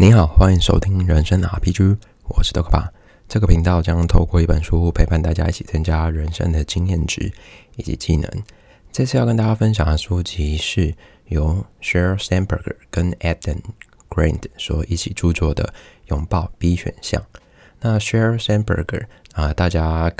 [0.00, 1.98] 你好，欢迎收听人生 RPG，
[2.28, 2.88] 我是豆克巴。
[3.26, 7.32] 这个频道将透过一本书陪伴大家一起增加人生的经验值
[7.74, 8.30] 以及技能。
[8.92, 10.94] 这次要跟大家分享的书籍是
[11.26, 13.58] 由 Sheryl Sandberg 跟 Adam
[14.08, 15.64] Grant 所一起著作的
[16.10, 17.20] 《拥抱 B 选项》。
[17.80, 20.12] 那 Sheryl Sandberg 啊，大家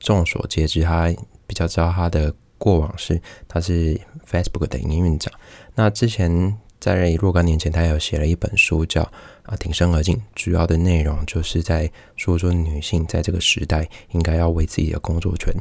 [0.00, 1.14] 众所皆知，他
[1.46, 5.30] 比较知道他的过往是他是 Facebook 的营运长。
[5.74, 6.56] 那之前
[6.86, 9.02] 在若干年前，他有写了一本书叫
[9.42, 15.52] 《啊挺身而进》，主要的内容就是在说说女性在这个时代应该要为自己的工作权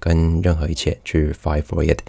[0.00, 2.00] 跟任何一切去 fight for it。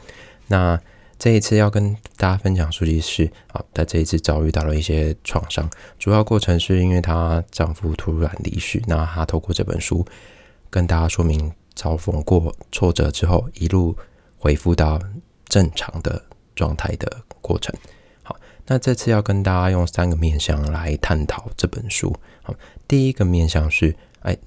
[0.48, 0.82] 那
[1.20, 5.70] 这一次要跟大家分享书籍是啊，她这一次遭遇到了一些创伤，
[6.00, 8.82] 主要过程是因为她丈夫突然离世。
[8.88, 10.04] 那她透过这本书
[10.72, 13.96] 跟大家说明，遭逢过挫折之后，一路
[14.40, 15.00] 恢复到
[15.46, 17.72] 正常的状态的过程。
[18.66, 22.16] 那这次要跟大家用三个面向来探讨这本书。
[22.42, 22.54] 好，
[22.88, 24.38] 第一个面向是，哎，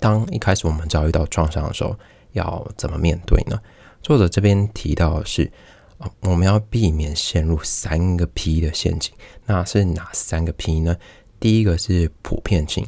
[0.00, 1.94] 当一开始我们遭遇到创伤的时候，
[2.32, 3.60] 要怎么面对呢？
[4.02, 5.50] 作者这边提到的是，
[5.98, 9.12] 啊，我们要避免陷入三个 P 的陷阱。
[9.46, 10.96] 那是哪三个 P 呢？
[11.38, 12.86] 第一个是普遍性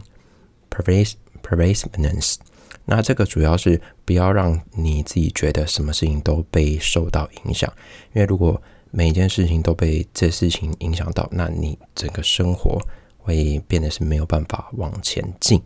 [0.71, 2.37] （pervasiveness）。
[2.87, 7.73] 那这个主要是不要让你自己觉得什么事情都被受到影响，
[8.12, 8.61] 因为如果
[8.97, 12.78] 每一件事情都被这事情影响到，那你整个生活
[13.19, 15.61] 会变得是没有办法往前进。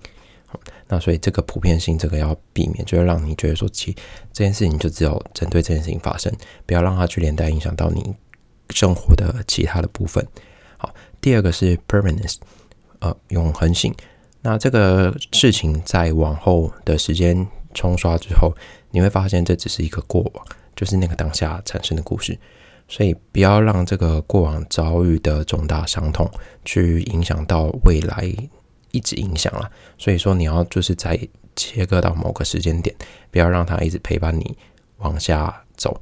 [0.88, 3.92] 那所以这个普遍性，这个要避免，就是让你觉得说，其
[4.32, 6.34] 这件事情就只有针对这件事情发生，
[6.64, 8.14] 不要让它去连带影响到你
[8.70, 10.26] 生活的其他的部分。
[10.78, 12.36] 好，第二个是 permanence，
[13.00, 13.94] 呃，永恒性。
[14.40, 18.54] 那这个事情在往后的时间冲刷之后，
[18.90, 22.38] 你会发现这只是一个过往，就是那个当下产生的故事。
[22.88, 26.28] 所以不要让这个过往遭遇的重大伤痛
[26.64, 28.34] 去影响到未来。
[28.90, 31.16] 一直影响了，所以说你要就是在
[31.54, 32.96] 切割到某个时间点，
[33.30, 34.56] 不要让它一直陪伴你
[34.96, 36.00] 往下走。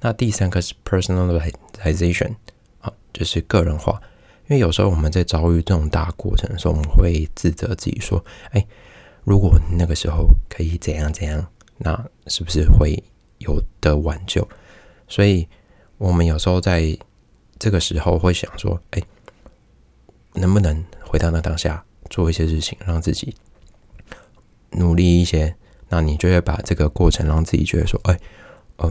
[0.00, 2.36] 那第三个是 personalization
[2.80, 4.00] 啊，就是个人化。
[4.46, 8.64] 因为有时候我们在遭遇这种大过程的时候，我们会自责自己说：“哎，
[9.24, 11.44] 如果那个时候可以怎样怎样，
[11.78, 13.02] 那是不是会
[13.38, 14.46] 有的挽救？”
[15.08, 15.48] 所以，
[16.02, 16.98] 我们有时候在
[17.60, 19.00] 这个时候会想说：“哎，
[20.34, 23.36] 能不能？”回到那当下，做一些事情，让自己
[24.72, 25.54] 努力一些，
[25.90, 28.18] 那你就会把这个过程让自己觉得说，哎，
[28.78, 28.90] 呃，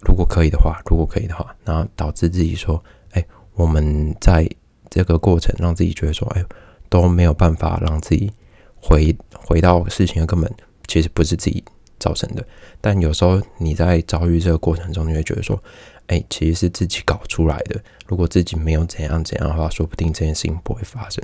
[0.00, 4.48] 如果可以的话，如果可以的话，那导致自己说，哎，我们在
[4.88, 6.42] 这个过程让自己觉得说，哎，
[6.88, 8.32] 都没有办法让自己
[8.76, 10.50] 回回到事情的根本，
[10.86, 11.62] 其实不是自己
[11.98, 12.42] 造成的。
[12.80, 15.62] 但有时候你在遭遇这个过程中，你会觉得说。
[16.08, 17.80] 哎，其实是自己搞出来的。
[18.06, 21.22] 如果自己没有怎样怎样的话，说不定这件事情不会发生。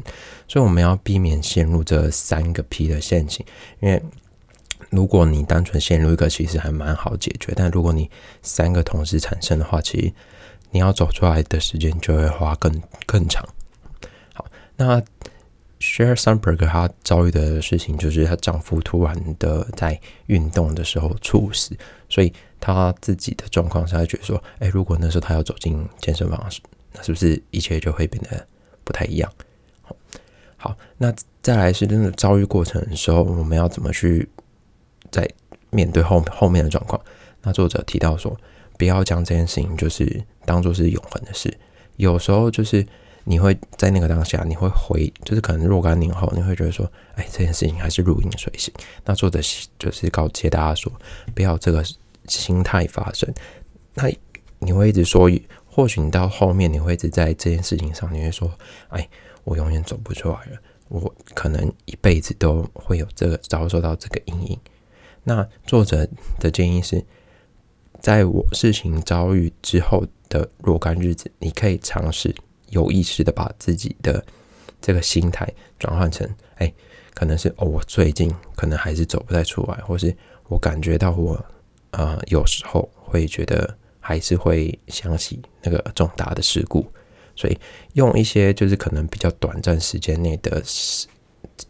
[0.49, 3.45] 所以我们要避免陷入这三个 P 的陷阱。
[3.81, 4.03] 因为
[4.91, 8.11] 如果你单纯陷入一个，其实还蛮好解决；但如果你
[8.43, 10.13] 三个同时产生的话，其实
[10.71, 13.47] 你要走出来的时间就会花更更长。
[14.35, 14.45] 好，
[14.77, 15.03] 那。
[15.85, 21.77] Share Sunberg 她遭遇的事情就是她丈夫突然的在运动的时候猝死，
[22.09, 26.49] 所以他自己的状况，他觉得说，哎，如果那时候他要走进健身房，
[26.93, 28.47] 那是不是一切就会变得
[28.85, 29.31] 不太一样？
[30.57, 31.13] 好，那
[31.43, 34.29] 再来是真的遭遇过程的时候，我们要怎么去
[35.11, 35.29] 在
[35.71, 36.99] 面对后后面的状况？
[37.43, 38.35] 那作者提到说，
[38.79, 41.53] 不要将这件事情就是当做是永恒的事，
[41.97, 42.87] 有时候就是。
[43.25, 48.75] 你会在那个当下，你会回，就是可能若干年后，你会觉得说，哎，这件事情还是如影随形。
[49.05, 49.39] 那作者
[49.79, 50.93] 就是告诫大家说，
[51.33, 51.85] 不要这个
[52.29, 53.33] 心态发生。
[53.95, 54.11] 那
[54.59, 55.31] 你会一直说，
[55.67, 58.51] 或许你到后面，你会一直在这件事情上，你会说，
[58.89, 59.09] 哎，
[59.45, 64.59] 我永远走不出来了，我可能一辈子都会有这个遭受到这个阴影。
[65.25, 67.05] 那作者的建议是，
[68.01, 72.35] 在我事情遭遇之后的若干日子，你可以尝试。
[72.71, 74.25] 有意识的把自己的
[74.81, 75.47] 这个心态
[75.79, 76.73] 转换成，哎，
[77.13, 80.17] 可能是哦，我最近可能还是走不太出来，或是
[80.49, 81.45] 我感觉到我
[81.93, 86.87] 呃有时候会觉得还是会想起那个重大的事故，
[87.35, 87.59] 所以
[87.95, 90.63] 用一些就是可能比较短暂时间内的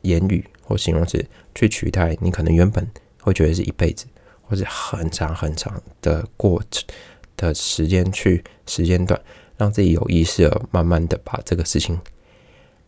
[0.01, 1.25] 言语或形容词
[1.55, 2.85] 去取代你可能原本
[3.21, 4.07] 会觉得是一辈子
[4.49, 6.85] 或者很长很长的过程
[7.37, 9.21] 的时间去时间段。
[9.59, 12.01] 让自己有意识的，慢慢的把这个事情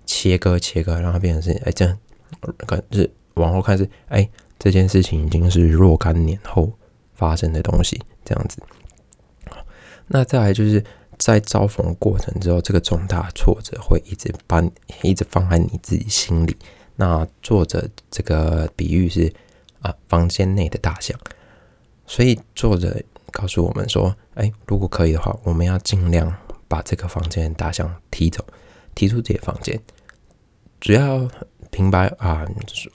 [0.07, 1.97] 切割切割，让它变成是哎，这样
[2.57, 4.29] 可是往后看是哎，
[4.59, 6.73] 这件事情已经是若干年后
[7.15, 8.63] 发生的东西，这样子。
[10.07, 10.85] 那再来就是
[11.19, 14.63] 在遭逢过程之后，这个重大挫折会一直把
[15.03, 16.57] 一直放在你自己心里。
[16.97, 19.33] 那作者这个比喻是
[19.81, 21.19] 啊，房间内的大象，
[22.07, 23.03] 所以作者
[23.33, 26.33] 告诉我们说，哎，如果可以的话，我们要尽量
[26.69, 28.45] 把这个房间的大象踢走，
[28.95, 29.81] 踢出自己的房间。
[30.81, 31.29] 主要
[31.71, 32.47] 平白啊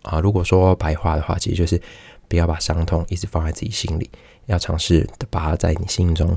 [0.04, 1.82] 啊，如果说白话的话，其实就是
[2.30, 4.10] 不要把伤痛一直放在自己心里，
[4.46, 6.30] 要尝试把它在你心中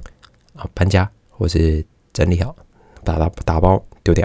[0.57, 1.09] 啊搬家。
[1.35, 2.55] 或是整理好，
[3.03, 4.25] 把它打包丢掉。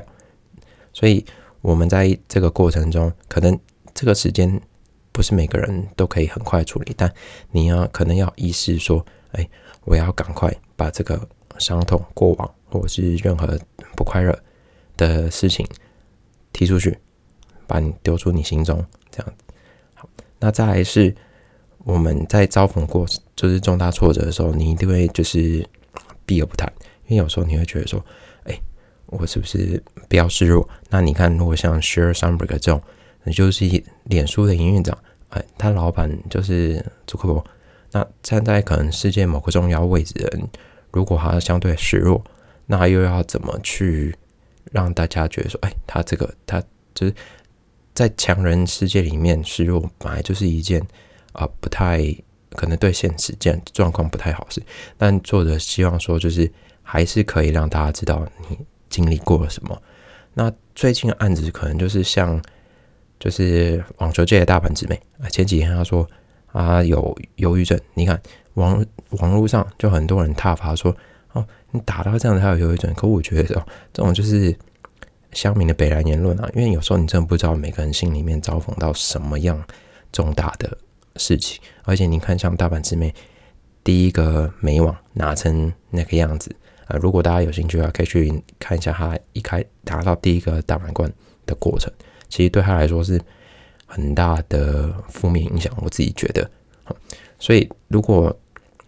[0.93, 1.25] 所以，
[1.61, 3.57] 我们在这个过程中，可能
[3.95, 4.61] 这个时间
[5.11, 7.11] 不是每个人都可以很快处理，但
[7.49, 9.49] 你要可能要意识说，哎，
[9.85, 11.27] 我要赶快把这个
[11.57, 13.57] 伤痛、过往或是任何
[13.95, 14.37] 不快乐
[14.95, 15.65] 的事情
[16.53, 16.99] 踢出去，
[17.65, 19.33] 把你丢出你心中这样。
[19.95, 21.15] 好，那再来是
[21.83, 25.65] 我们在遭逢过就是重大挫折的时候，你一定会就是
[26.25, 26.71] 避而不谈。
[27.07, 28.03] 因为有时候你会觉得说，
[28.43, 28.59] 哎，
[29.05, 30.67] 我是不是比较示弱？
[30.89, 32.81] 那你看，如果像 Share Sunberg 这种，
[33.23, 34.97] 你就是脸书的营运长，
[35.29, 37.45] 哎，他老板就是朱克伯。
[37.91, 40.49] 那站在可能世界某个重要位置的人，
[40.91, 42.21] 如果他相对示弱，
[42.65, 44.13] 那又要怎么去
[44.73, 46.61] 让大家觉得说，哎，他这个他
[46.93, 47.13] 就是
[47.93, 50.85] 在强人世界里面示弱，本来就是一件
[51.37, 52.03] 啊不太
[52.51, 54.61] 可能对现实这样状况不太好事。
[54.97, 56.51] 但作者希望说，就是。
[56.89, 58.57] 还是可以让大家知道你
[58.87, 59.77] 经历过了什么。
[60.33, 62.41] 那最近的案子可能就是像，
[63.19, 66.09] 就是网球界的大阪直美啊，前几天他说
[66.53, 67.77] 啊有忧郁症。
[67.93, 68.17] 你看
[68.53, 68.85] 网
[69.19, 70.95] 网络上就很多人挞伐说，
[71.33, 72.93] 哦，你打到这样子还有忧郁症。
[72.93, 74.55] 可我觉得哦，这种就是
[75.33, 79.61] 乡民的北然言论啊，因为有时候你真的不知道每个人心里面遭逢到什么样
[80.13, 80.77] 重大的
[81.17, 81.61] 事情。
[81.83, 83.13] 而且你看，像大阪直美
[83.83, 86.55] 第一个美网拿成那个样子。
[86.87, 91.11] 啊，如果大家有兴趣的话，可以去看一下他一开拿到第一个大满贯
[91.45, 91.91] 的过程。
[92.29, 93.19] 其实对他来说是
[93.85, 96.49] 很大的负面影响，我自己觉得。
[97.39, 98.33] 所以如果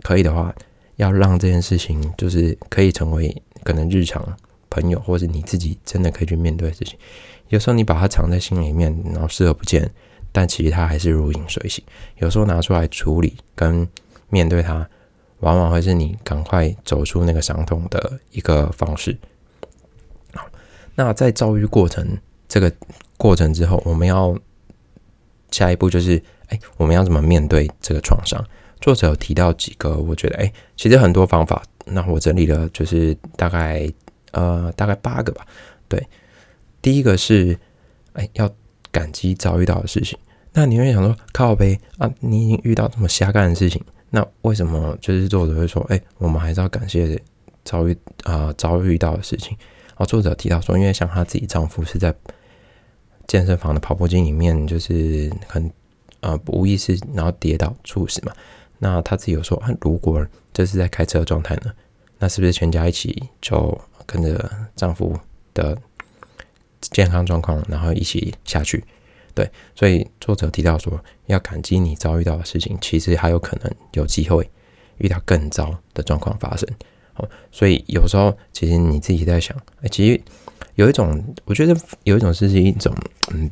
[0.01, 0.53] 可以的话，
[0.95, 3.33] 要让这件事情就是可以成为
[3.63, 4.25] 可能日常
[4.69, 6.97] 朋友，或者你自己真的可以去面对的事情。
[7.49, 9.91] 有时候你把它藏在心里面，然后视而不见，
[10.31, 11.83] 但其实它还是如影随形。
[12.17, 13.87] 有时候拿出来处理跟
[14.29, 14.87] 面对它。
[15.41, 19.17] 往往会是你赶快走出那个伤痛的一个方式。
[20.33, 20.45] 好，
[20.95, 22.69] 那在遭遇过程这个
[23.15, 24.37] 过程之后，我们要
[25.49, 28.45] 下一步就是，哎，我们要怎么面对这个创伤？
[28.81, 31.63] 作者有提到几个，我觉得，哎，其实很多方法。
[31.85, 33.89] 那我整理了，就是大概
[34.31, 35.47] 呃，大概八个吧。
[35.87, 36.05] 对，
[36.81, 37.57] 第一个是，
[38.11, 38.53] 哎，要
[38.91, 40.17] 感激遭遇到的事情。
[40.53, 43.81] 那你会想说，靠呗啊，你已经遇到这么瞎干的事情。
[44.09, 47.21] 那为什么就是作者会说，哎，我们还是要感谢
[47.63, 49.55] 遭遇啊遭遇到的事情。
[49.89, 52.13] 然后作者提到说，因为像她自己丈夫是在
[53.27, 55.71] 健身房的跑步机里面，就是很
[56.21, 58.33] 呃无意识，然后跌倒猝死嘛。
[58.79, 61.71] 那她自己有说啊，如果这是在开车的状态呢，
[62.17, 65.15] 那是不是全家一起就跟着丈夫
[65.53, 65.77] 的
[66.81, 68.83] 健康状况，然后一起下去？
[69.33, 74.49] 对，所以作者提到说，要感激你遭遇到的事情，其实还有可能有机会
[74.97, 76.67] 遇到更糟的状况发生。
[77.15, 79.55] 哦，所以有时候其实你自己在想，
[79.91, 80.21] 其实
[80.75, 82.93] 有一种，我觉得有一种是一种
[83.31, 83.49] 嗯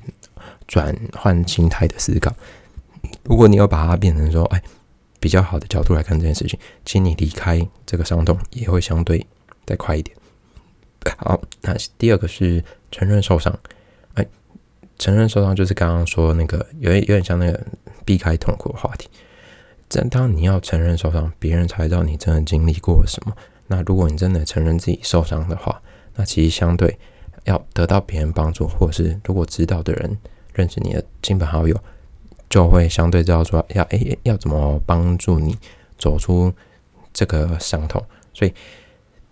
[0.68, 2.34] 转换心态的思考。
[3.24, 4.62] 如果你要把它变成说，哎，
[5.20, 9.26] 比较好的角度来看这件事情，请你离开这个伤痛也会相对
[9.66, 10.18] 再快一点。
[11.20, 12.62] 好，那第二个是
[12.98, 13.58] 承认受伤。
[15.00, 17.64] 承认受伤就是刚刚说那个，有点有点像那个
[18.04, 19.08] 避开痛苦的话题。
[19.88, 23.38] 正当你要承认受伤，别人才知道你真的经历过什么。
[23.68, 25.80] 那如果你真的承认自己受伤的话，
[26.16, 26.98] 那其实相对
[27.44, 30.18] 要得到别人帮助，或是如果知道的人
[30.56, 31.80] 认识你的亲朋好友，
[32.50, 35.56] 就会相对知道说要诶要怎么帮助你
[36.00, 36.52] 走出
[37.14, 38.04] 这个伤痛。
[38.34, 38.54] 所以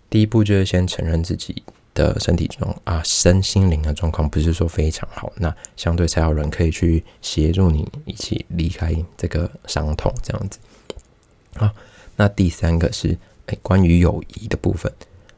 [0.08, 1.64] 第一步就是先承认自己。
[1.96, 10.58] 的身体状啊，身心灵的状况不是说非常好，那相对才有人可以去协助你一起离开这个伤痛，这样子。
[11.56, 11.70] 好，
[12.14, 14.92] 那第三个是哎，关于友谊的部分，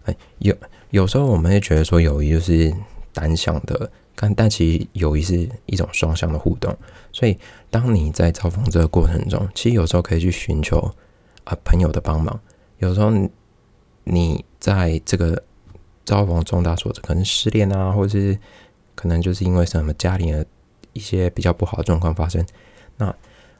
[0.05, 0.55] 哎，有
[0.91, 2.75] 有时候我们会觉得说友谊就是
[3.13, 6.77] 单向的，但但其实友谊是一种双向的互动，
[7.13, 7.39] 所以
[7.71, 10.93] 当你在造访这个过程中，其实有时候可以去寻求
[11.45, 12.39] 啊朋友的帮忙，
[12.79, 13.13] 有时候
[14.03, 15.41] 你在这个。
[16.09, 18.39] 遭逢重大挫折，可能失恋啊，或是
[18.95, 20.47] 可能就是因为什么家里的
[20.95, 22.43] 一些比较不好的状况发生。
[22.97, 23.15] 那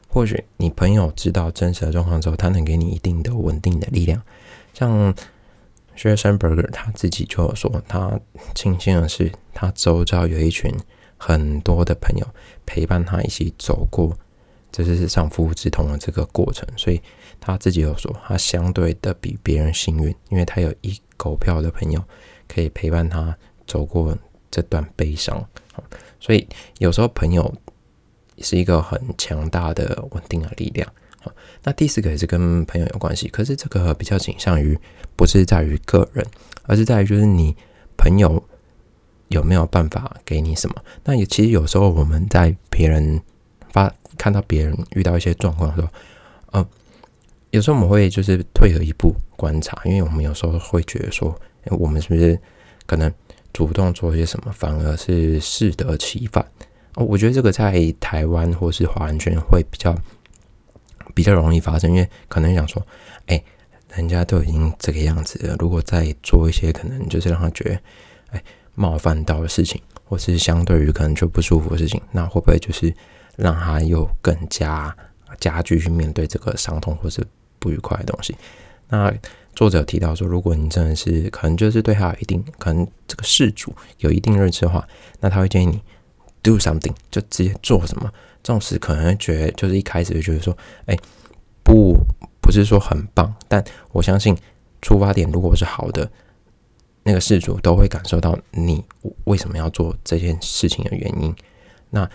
[0.07, 4.19] 或许你朋友知道真实的状况之后，他能给你一定的稳定的力量。
[4.73, 5.13] 像
[5.95, 8.19] s h e r s o n b e r g e r 他自己就有说，他
[8.55, 10.73] 庆幸的是，他周遭有一群
[11.17, 12.25] 很多的朋友
[12.65, 14.17] 陪伴他一起走过，
[14.71, 16.67] 这就是上夫之痛的这个过程。
[16.75, 16.99] 所以
[17.39, 22.03] 他自己有说，他相对的比别人幸运，因为他有一狗票的朋友
[22.49, 23.33] 可以陪伴他
[23.65, 24.17] 走过
[24.51, 25.47] 这段悲伤。
[26.19, 26.45] 所以
[26.79, 27.53] 有时候朋友
[28.39, 30.91] 是一个很强大的稳定的力量。
[31.61, 34.77] 那第四个也是跟朋友有关系，可是这个比较倾向于
[35.15, 36.25] 不是在于个人，
[36.63, 37.55] 而是在于就是你
[37.97, 38.41] 朋友
[39.27, 40.75] 有没有办法给你什么。
[41.03, 43.21] 那也其实有时候我们在别人
[43.71, 45.87] 发看到别人遇到一些状况的时候，
[46.51, 46.67] 呃，
[47.51, 52.39] 有时候我们会就是退后一步观察，因为我们有时候会觉得说，我们是不是
[52.85, 53.11] 可能
[53.53, 56.45] 主动做些什么，反而是适得其反。
[56.95, 59.95] 哦，我觉得这个在台湾或是华人圈会比较。
[61.15, 62.81] 比较容易发生，因为可能想说，
[63.25, 63.43] 哎，
[63.95, 67.81] 人家都已经这个样子了，如果再做一些可能就是让他觉得，
[68.29, 68.43] 哎，
[68.75, 72.93] 冒犯到的事情，或是相对于可能就不舒服的事情，那会不会就是
[73.35, 74.95] 让他又更加
[75.39, 77.25] 加剧去面对这个伤痛或是
[77.57, 78.37] 不愉快的东西？
[78.87, 79.11] 那
[79.55, 84.87] 作者提到说，如果你真的是可能就是对他有一定可能这个事主有一定认知的话，
[85.19, 85.81] 那他会建议你
[86.41, 88.11] do something，就直接做什么。
[88.41, 90.97] 这种事可能会觉得，就是一开始就觉得说，哎，
[91.61, 91.97] 不，
[92.41, 94.35] 不是说很棒，但我相信
[94.81, 96.09] 出发点如果是好的，
[97.03, 98.81] 那个事主都会感受到你
[99.25, 101.35] 为什么要做这件事情的原因。
[101.89, 102.09] 那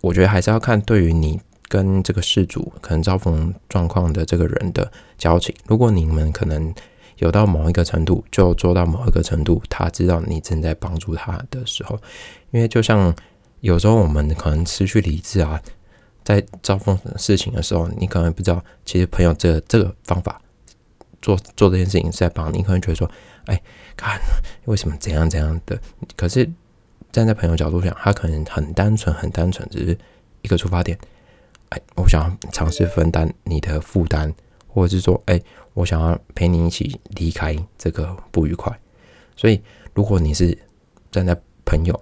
[0.00, 1.40] 我觉得还是要看对于你
[1.70, 5.54] 跟这个事主可能遭逢状况的这个人的交情。
[5.66, 6.74] 如果你们可能
[7.16, 11.98] 有到某一个程度，就做到某一个程度，他知道你正在帮助他的时候，
[12.50, 13.14] 因为就像。
[13.62, 15.60] 有时候我们可能失去理智啊，
[16.24, 20.40] 在遭逢事情的时候，你可能不知道，其实朋友这这个方法
[21.20, 23.06] 做做这件事情是在帮你，可能觉得说，
[23.44, 23.60] 哎，
[23.98, 24.18] 看
[24.64, 25.78] 为什么怎样怎样的，
[26.16, 26.50] 可是
[27.12, 29.98] 站在朋友角度想，他可能很单纯，很单纯，只是
[30.40, 30.98] 一个出发点，
[31.70, 34.32] 哎，我想要尝试分担你的负担，
[34.68, 35.40] 或者是说，哎，
[35.74, 38.78] 我想要陪你一起离开这个不愉快，
[39.34, 39.60] 所以
[39.94, 40.56] 如果你是
[41.10, 42.00] 站在朋友。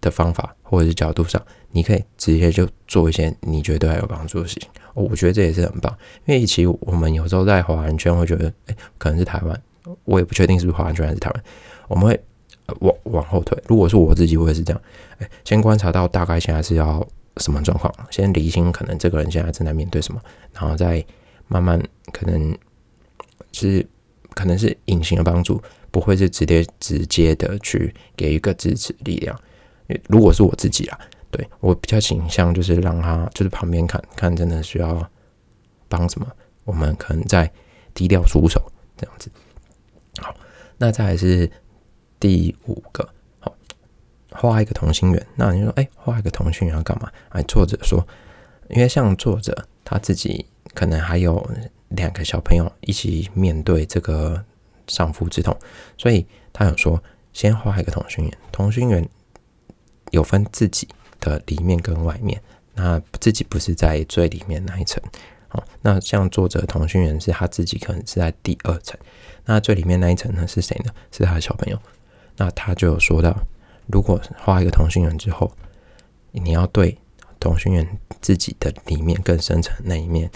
[0.00, 4.70] 的方法或者是角度上，你可以直接就做一些你觉得对他有帮助的事情。
[4.94, 5.92] 我觉得这也是很棒，
[6.24, 9.60] 因为其实我们有时候在华人圈会觉得，哎，可能是台湾，
[10.04, 11.44] 我也不确定是不是华人圈还是台湾，
[11.88, 12.20] 我们会
[12.78, 13.60] 往往后退。
[13.66, 14.80] 如果是我自己，我也是这样，
[15.18, 17.04] 哎，先观察到大概现在是要
[17.38, 20.20] 什么状况，先理清可能这个人现在正在面对什么，
[20.52, 21.04] 然后再
[21.46, 21.80] 慢慢
[22.12, 22.56] 可能
[23.52, 23.86] 是
[24.34, 29.38] 可能是隐形的帮助，不会是直接直接的去给一个支持力量。
[30.08, 30.98] 如果是我自己啊，
[31.30, 35.10] 对我比较倾向就是让他就是旁边看看，真的需要
[35.88, 36.26] 帮什么，
[36.64, 37.50] 我们可能在
[37.94, 38.62] 低调出手
[38.96, 39.30] 这样子。
[40.18, 40.34] 好，
[40.76, 41.50] 那再来是
[42.20, 43.08] 第五个，
[44.40, 45.26] 画一个同心圆。
[45.36, 47.10] 那你说，哎，画一个同心圆要干嘛？
[47.30, 48.06] 哎，作者说，
[48.70, 51.44] 因为像作者他自己可能还有
[51.88, 54.44] 两个小朋友一起面对这个
[54.86, 55.56] 丧夫之痛，
[55.96, 57.02] 所以他有说，
[57.32, 59.08] 先画一个同心圆，同心圆。
[60.10, 60.88] 有分自己
[61.20, 62.40] 的里面跟外面，
[62.72, 65.02] 那自己不是在最里面那一层，
[65.50, 68.98] 哦，那像作者同心圆是他自己可能是在第二层，
[69.44, 70.90] 那最里面那一层呢是谁呢？
[71.12, 71.78] 是他的小朋友。
[72.38, 73.36] 那他就有说到，
[73.88, 75.50] 如果画一个同心圆之后，
[76.32, 76.96] 你要对
[77.40, 80.30] 同心圆自己的里面更深层那一面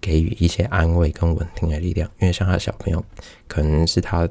[0.00, 3.04] 给予一些安慰跟稳定的力量，因为像他小朋友
[3.46, 4.28] 可能是他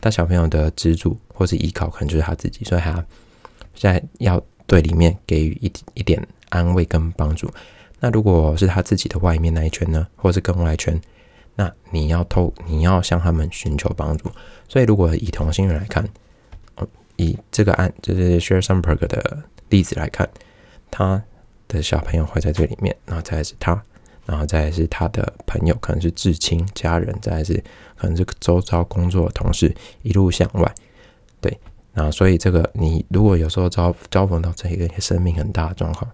[0.00, 3.04] 他小朋友的支柱或是依靠，可能就是他自己，所以他。
[3.74, 7.50] 现在要对里面给予一一点安慰跟帮助。
[8.00, 11.00] 那如果是他自己的外面那一圈呢，或是更外圈，
[11.56, 14.30] 那你要透，你要向他们寻求帮助。
[14.68, 16.06] 所以，如果以同性人来看，
[17.16, 20.28] 以这个案就是 Share s o m e b e r g 的例子来看，
[20.90, 21.22] 他
[21.68, 23.82] 的小朋友会在这里面，然后再是他，
[24.26, 27.54] 然后再是他的朋友，可能是至亲家人，再是
[27.96, 30.74] 可能是周遭工作的同事，一路向外，
[31.40, 31.58] 对。
[31.94, 36.10] 那所以这个，你如果有时候遭遭逢到这一个生命很大的状况，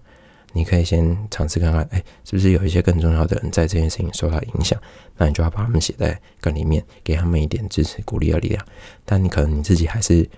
[0.51, 4.77] 你可以先尝试看看，哎，是不是有一些更重要的人在这件事情受到影响？
[5.15, 8.65] 那你就要把他们写在更里面，给他们一点支持、鼓励的力量。
[9.05, 10.29] 但你可能你自己还是，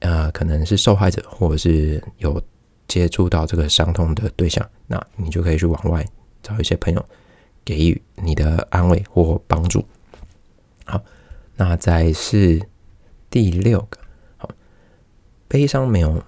[0.00, 2.40] 呃，可能是受害者，或者是有
[2.86, 6.04] 接触到这个伤痛的对象，那你就可以去往外
[6.42, 7.04] 找一些朋友，
[7.64, 9.84] 给予你的安慰或帮助。
[10.84, 11.02] 好，
[11.56, 12.60] 那再是
[13.30, 13.98] 第六个。
[14.36, 14.48] 好
[15.48, 16.22] 悲伤没有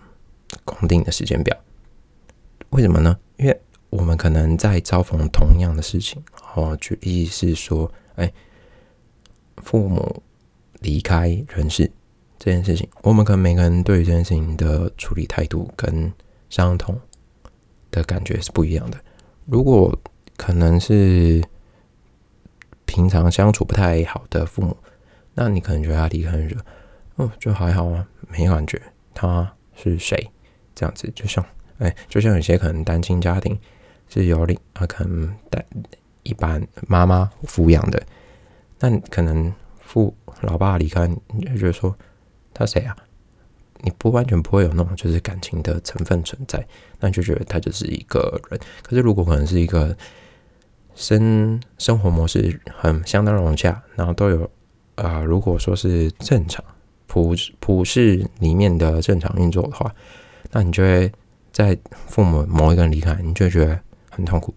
[0.64, 1.56] 固定的时间表，
[2.70, 3.18] 为什么呢？
[3.36, 3.60] 因为
[3.90, 6.22] 我们可能在遭逢同样的事情，
[6.54, 8.32] 哦，举例是说，哎，
[9.58, 10.22] 父母
[10.80, 11.90] 离开人世
[12.38, 16.12] 这件事情，我们可能每个人对于这件事情的处理态度跟
[16.48, 16.98] 相同
[17.90, 18.98] 的感觉是不一样的。
[19.46, 19.98] 如果
[20.36, 21.42] 可能是
[22.86, 24.76] 平常相处不太好的父母，
[25.34, 26.56] 那你可能觉得他离开人，
[27.16, 28.80] 哦，就还好啊，没感觉。
[29.12, 30.30] 他是谁？
[30.74, 31.44] 这样子，就像，
[31.78, 33.58] 哎，就像有些可能单亲家庭
[34.08, 35.64] 是有另啊，可能带
[36.22, 38.00] 一般妈妈抚养的，
[38.78, 41.96] 那可能父老爸离开，你就觉得说
[42.58, 42.96] 他谁啊？
[43.80, 46.66] 你不完全不会有那种就是感情的成分存在，
[46.98, 48.58] 那就觉得他就是一个人。
[48.82, 49.96] 可是如果可能是一个
[50.96, 54.50] 生生活模式很相当融洽，然后都有
[54.96, 56.64] 啊，如果说是正常
[57.06, 59.94] 普普世里面的正常运作的话，
[60.50, 61.12] 那你就会
[61.52, 63.78] 在父母某一个人离开，你就觉得
[64.10, 64.52] 很痛苦。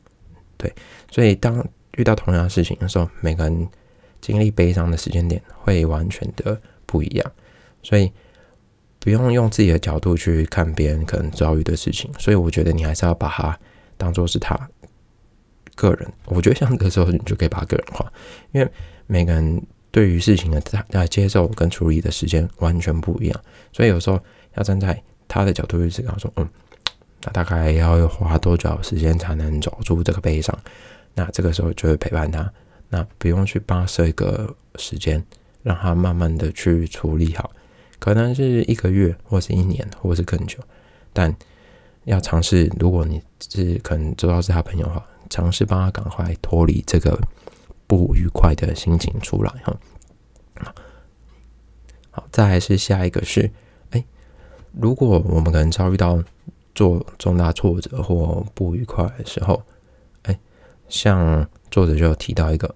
[0.57, 0.73] 对，
[1.11, 1.63] 所以当
[1.97, 3.69] 遇到同样的事情的时候，每个人
[4.19, 7.31] 经历悲伤的时间点会完全的不一样，
[7.83, 8.11] 所以。
[9.03, 13.59] 不用用自己的角度去看别人可能遭遇的事情，所以我觉得你还是要把它
[13.97, 14.55] 当做是他
[15.73, 16.07] 个人。
[16.25, 18.13] 我觉得像这个时候，你就可以把它个人化，
[18.51, 18.71] 因为
[19.07, 19.59] 每个人
[19.89, 23.41] 对于事情的他接受跟处理的时间完全不一样，
[23.73, 24.19] 所以有时候
[24.53, 26.47] 要站在他的角度去思考，说，嗯，
[27.23, 30.55] 那大概要花多久时间才能走出这个悲伤？
[31.15, 32.47] 那这个时候就会陪伴他，
[32.87, 35.25] 那不用去帮他设一个时间，
[35.63, 37.49] 让他慢慢的去处理好。
[38.01, 40.57] 可能是一个月，或是一年，或是更久，
[41.13, 41.33] 但
[42.05, 42.67] 要尝试。
[42.79, 47.15] 如果你是可能知道是他朋友的话，尝试帮他赶快脱离这个
[47.85, 50.73] 不愉快的心情出来哈。
[52.09, 53.51] 好，再来是下一个是，
[53.91, 54.03] 哎，
[54.71, 56.23] 如果我们可能遭遇到
[56.73, 59.61] 做重大挫折或不愉快的时候，
[60.23, 60.39] 哎，
[60.89, 62.73] 像作者就提到一个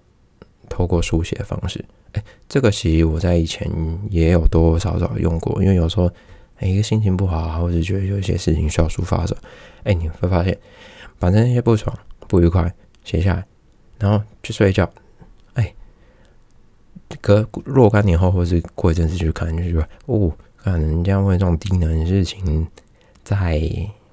[0.68, 1.84] 透过书写方式。
[2.12, 3.70] 哎这个其实我在以前
[4.10, 6.10] 也有多多少少用过，因为有时候
[6.58, 9.40] 哎一个心情不好，或者觉得有一些事情需要抒发的时候，
[9.84, 10.56] 哎你会发现
[11.18, 11.94] 把那些不爽、
[12.28, 12.72] 不愉快
[13.04, 13.46] 写下来，
[13.98, 14.88] 然后去睡觉。
[15.54, 15.74] 哎，
[17.20, 22.66] 隔若干年后，或是过一阵子去看，就觉得哦，看人家为这种低能的事情
[23.22, 23.60] 在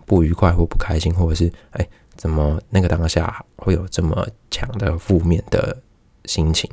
[0.06, 5.78] 不愉快或不开心，或者是哎怎么那个当下会有这么强的负面的
[6.26, 6.70] 心情。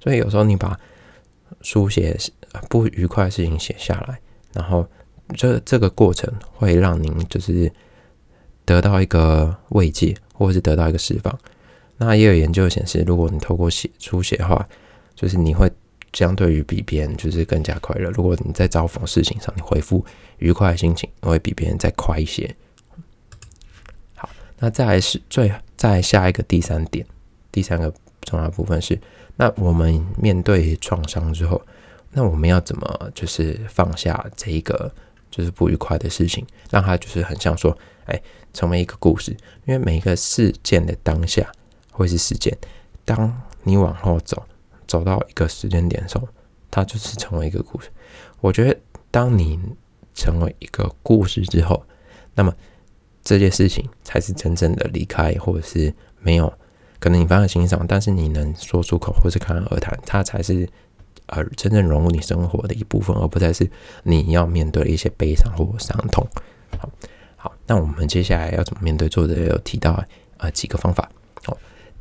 [0.00, 0.78] 所以有时候你把
[1.62, 2.16] 书写
[2.68, 4.20] 不愉快的事情写下来，
[4.52, 4.86] 然后
[5.36, 7.72] 这这个过程会让您就是
[8.64, 11.38] 得到一个慰藉，或是得到一个释放。
[11.96, 14.68] 那也有研究显示，如果你透过写书写的话，
[15.14, 15.70] 就是你会
[16.12, 18.10] 相对于比别人就是更加快乐。
[18.10, 20.04] 如果你在遭逢事情上，你回复
[20.38, 22.54] 愉快的心情，会比别人再快一些。
[24.16, 27.06] 好，那再来是最再下一个第三点，
[27.52, 28.98] 第三个重要部分是。
[29.36, 31.60] 那我们面对创伤之后，
[32.12, 34.92] 那我们要怎么就是放下这一个
[35.30, 38.20] 就是不愉快的事情，让它就是很像说，哎，
[38.52, 39.32] 成为一个故事。
[39.64, 41.50] 因为每一个事件的当下
[41.90, 42.56] 会是事件，
[43.04, 44.40] 当你往后走，
[44.86, 46.28] 走到一个时间点的时候，
[46.70, 47.88] 它就是成为一个故事。
[48.40, 48.78] 我觉得，
[49.10, 49.58] 当你
[50.14, 51.84] 成为一个故事之后，
[52.34, 52.54] 那么
[53.24, 56.52] 这件事情才是真正的离开，或者是没有。
[57.04, 60.66] 可能你放在心上，但是你能说出口或是侃侃而谈，它才是
[61.26, 63.70] 呃真正融入你生活的一部分，而不再是
[64.04, 66.26] 你要面对的一些悲伤或伤痛。
[66.78, 66.88] 好，
[67.36, 69.06] 好，那我们接下来要怎么面对？
[69.06, 70.02] 作者有提到
[70.38, 71.06] 啊几个方法。
[71.44, 71.54] 哦，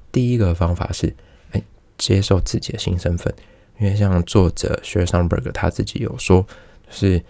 [0.09, 1.13] 第一个方法是
[1.51, 1.61] 哎
[1.97, 3.35] 接受自己的新身份，
[3.79, 6.47] 因为像作者薛尚伯格他自己有说，
[6.87, 7.21] 就是。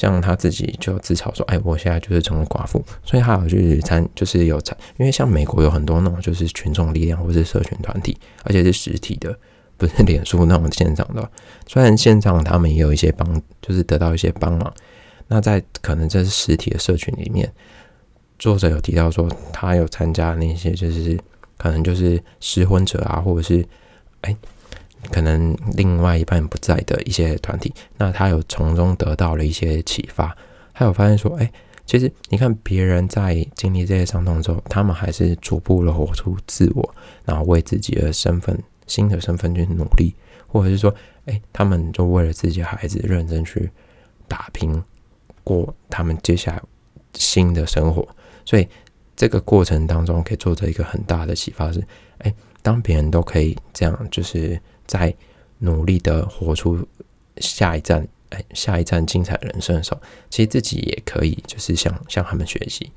[0.00, 9.38] 像他自己就自嘲说：“哎，我现在就是成了寡妇。”所以他有去参，就是有参，因为像美国有很多那种就是群众力量或是社群团体，而且是实体的，
[9.76, 11.30] 不是脸书那种现场的。
[11.66, 14.72] 虽然现场他们也有一些帮，就是得到一些帮忙。
[15.28, 17.52] 那在可能这是实体的社群里面，
[18.38, 21.18] 作者有提到说，他有参加那些就是
[21.58, 23.62] 可能就是失婚者啊，或者是
[24.22, 24.34] 哎。
[25.10, 30.36] 可能另外一半不在的一些团体，那他有从中得到了一些启发，
[30.72, 31.50] 还有发现说，哎，
[31.86, 40.14] 其实你看别人在经历这些伤痛之后，他们还是逐步的活出自我，然后为自己的身份、新的身份去努力，
[40.46, 43.70] 或者是说，哎，他们就为了自己孩子认真去
[44.28, 44.82] 打拼，
[45.42, 46.62] 过他们接下来
[47.14, 48.06] 新的生活。
[48.44, 48.68] 所以
[49.16, 51.82] 这个过程当中，可以做着一个很大的启发是，
[52.18, 52.32] 哎，
[52.62, 54.60] 当别人都可以这样，就是。
[54.90, 55.14] 在
[55.58, 56.84] 努力的活出
[57.36, 62.90] 下一站，哎，下一站精彩人生的时候，其实自己也可以，就是向向他们学习。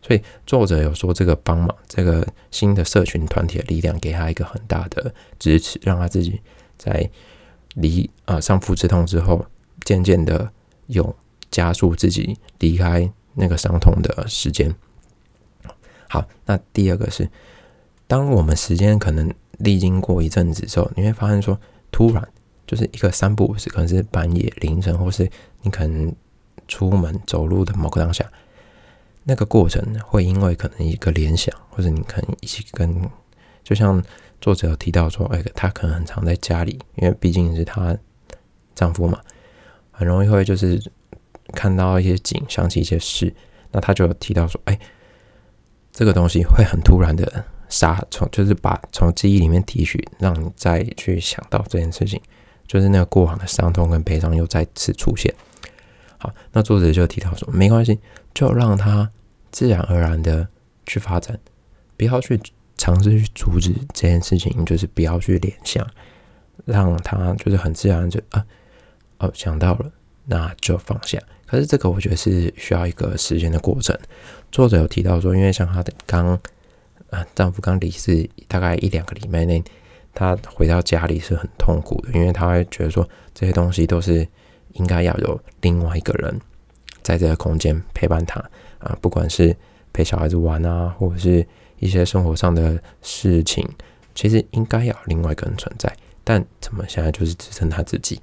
[0.00, 6.40] 所以作者有说，这个帮忙，这个新的社群团体的力量，给他一个很大的支持，让他自己
[6.78, 7.10] 在
[7.74, 9.44] 离啊上腹之痛之后，
[9.84, 10.52] 渐渐的
[10.86, 11.16] 有
[11.50, 14.72] 加速自己离开那个伤痛的时间。
[16.08, 17.28] 好，那第二个是，
[18.06, 21.58] 当我们时间可能历经过一阵子之后，你会发现说，
[21.90, 22.28] 突然
[22.66, 25.30] 就是一个三不五时，可能是半夜凌晨，或是
[25.62, 26.14] 你可能
[26.68, 28.24] 出门走路的某个当下，
[29.24, 33.08] 那个过程会因为可能一个联想，或者你可能一起跟，
[33.62, 34.02] 就像
[34.40, 37.96] 作者有提到说，哎，他可能很常在家里，因为毕竟是她
[38.74, 39.20] 丈夫嘛，
[39.90, 40.82] 很容易会就是
[41.54, 43.34] 看到一些景，想起一些事，
[43.72, 44.78] 那他就有提到说，哎。
[45.92, 52.20] 这个东西会很突然的杀从，就是把从记忆里面提取，让你再去想到这件事情，
[52.66, 55.34] 就是那个过往的伤痛跟悲伤又再次出现。
[56.18, 57.98] 好，那作者就提到说，没关系，
[58.34, 59.10] 就让它
[59.50, 60.46] 自然而然的
[60.84, 61.38] 去发展，
[61.96, 62.38] 不要去
[62.76, 65.86] 尝试去阻止这件事情，就是不要去联想，
[66.66, 68.44] 让它就是很自然就啊
[69.18, 69.90] 哦想到了，
[70.26, 71.18] 那就放下。
[71.46, 73.98] 可是这个我觉得是需要一个时间的过程。
[74.52, 76.38] 作者有提到说，因为像他的刚
[77.10, 79.62] 啊丈夫刚离世大概一两个礼拜内，
[80.14, 84.26] 她回到家里是很痛苦的，因为她会觉得说这些东西都是
[84.74, 86.40] 应该要有另外一个人
[87.02, 88.40] 在这个空间陪伴她
[88.78, 89.54] 啊，不管是
[89.92, 91.46] 陪小孩子玩啊，或者是
[91.78, 93.68] 一些生活上的事情，
[94.14, 95.94] 其实应该要另外一个人存在，
[96.24, 98.20] 但怎么现在就是只剩她自己？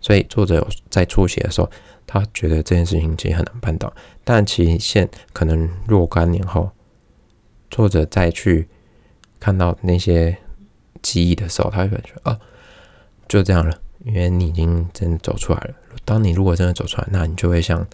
[0.00, 1.70] 所以作者有在初写的时候。
[2.12, 6.68] 他觉得这件事情其实很难办到，但其现可能若干年后，
[7.70, 8.68] 作者再去
[9.38, 10.36] 看到那些
[11.02, 12.40] 记忆的时候，他会感觉得哦，
[13.28, 15.74] 就这样了，因为你已经真的走出来了。
[16.04, 17.86] 当你如果真的走出来，那你就会像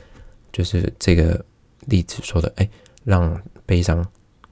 [0.52, 1.44] 就是这个
[1.86, 2.68] 例子说的，哎，
[3.04, 4.04] 让悲伤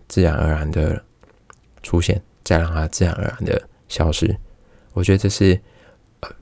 [0.08, 1.02] 自然而然的
[1.82, 4.36] 出现，再让它自然而然的消失。
[4.92, 5.60] 我觉得这是。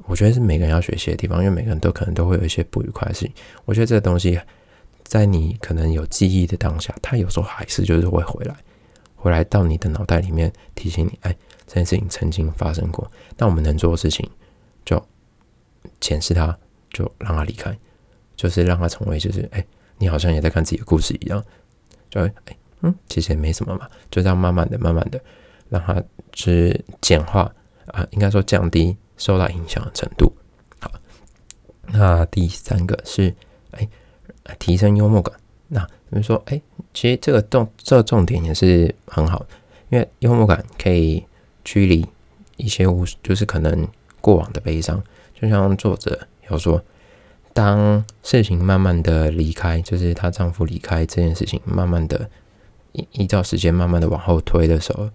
[0.07, 3.33] 我觉得是每个人要学习的地方，因为每个人都可能都会有一些不愉快的事情。
[3.65, 4.41] 我觉得这个东西，
[5.03, 8.55] 在你可能有记忆的当下，它有时候还是就是会回来，
[9.23, 13.09] 回来到你的脑袋里面提醒你，哎，这件事情曾经发生过。
[13.39, 14.29] 那我们能做的事情，
[14.85, 15.01] 就
[16.01, 16.59] 检视它，
[16.91, 17.79] 就让它离开，
[18.35, 19.65] 就是让它成为，就是哎，
[19.99, 21.45] 你好像也在看自己的故事一样，
[22.11, 22.33] 就哎，
[22.81, 25.23] 嗯，其实也没什么嘛，就这样慢慢的、慢慢的，
[25.69, 26.03] 让它
[26.35, 27.55] 是简化
[27.87, 28.97] 啊，应该说降低。
[29.19, 30.33] 受到影响的程度，
[30.81, 30.91] 好，
[31.93, 33.33] 那第三个是
[33.71, 33.89] 哎，
[34.59, 35.39] 提升幽默感。
[35.69, 36.61] 那比如说哎，
[36.95, 39.45] 其实这个重这个重点也是很好，
[39.89, 41.25] 因为幽默感可以
[41.65, 42.07] 驱离
[42.57, 43.89] 一些无，就是可能
[44.21, 45.03] 过往的悲伤。
[45.35, 46.81] 就像作者有说，
[47.53, 52.31] 当事情慢慢的离开，就是她丈夫离开这件事情，慢慢的
[52.93, 55.11] 依依照时间慢慢的往后推的时候，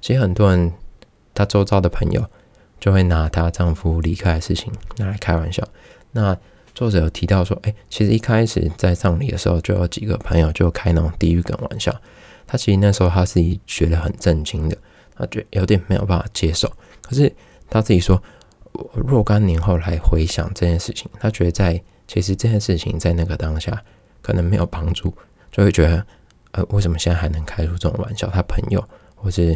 [0.00, 0.72] 其实很多人
[1.32, 2.26] 她周遭的朋友。
[2.80, 5.62] 就会拿她丈夫离开的事情拿来开玩笑。
[6.12, 6.34] 那
[6.80, 11.94] 作者有提到说，哎，其实一开始在葬礼的时候，就有几个朋友就开那种地狱梗玩笑。
[12.46, 14.78] 他其实那时候他自己觉得很震惊的，
[15.14, 16.72] 他觉有点没有办法接受。
[17.02, 17.30] 可是
[17.68, 18.22] 他自己说，
[18.94, 23.84] 若干年后来回想这件事情，他觉得在其实这件事情在那个当下
[24.22, 25.12] 可能没有帮助，
[25.52, 26.06] 就会觉得，
[26.52, 28.26] 呃，为什么现在还能开出这种玩笑？
[28.30, 28.82] 她朋友
[29.14, 29.54] 或是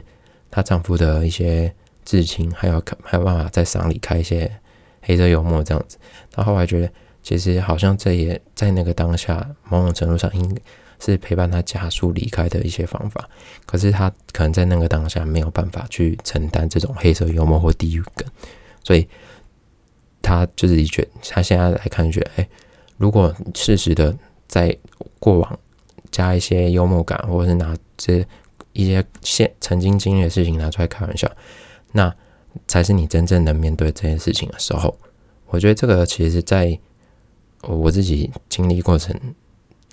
[0.50, 1.74] 她丈夫的一些。
[2.06, 4.54] 至亲还有还有办法在丧礼开一些
[5.00, 5.96] 黑色幽默这样子，
[6.30, 6.92] 他后来觉得
[7.24, 10.56] 其实好像这也在那个当下某种程度上应
[11.00, 13.28] 是陪伴他加速离开的一些方法，
[13.66, 18.24] 可是他可能在那个当下没有办法去承担这种黑色幽默或地狱梗，
[18.84, 19.08] 所以
[20.22, 22.48] 他就是觉他现在来看觉得，哎，
[22.96, 24.76] 如果适时的在
[25.18, 25.58] 过往
[26.10, 28.24] 加一些幽默感，或者是拿这
[28.72, 31.30] 一些现曾经经历的事情拿出来开玩笑。
[31.92, 32.14] 那
[32.66, 34.96] 才是你真正的面对这件事情的时候。
[35.46, 36.78] 我觉得这个其实，在
[37.68, 39.14] 我自己经历过程，